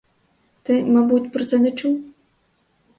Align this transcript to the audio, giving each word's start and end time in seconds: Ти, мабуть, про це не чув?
Ти, 0.63 0.83
мабуть, 0.85 1.31
про 1.31 1.45
це 1.45 1.57
не 1.59 1.71
чув? 1.71 2.03